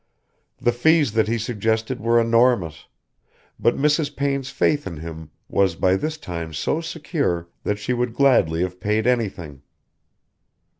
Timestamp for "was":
5.47-5.75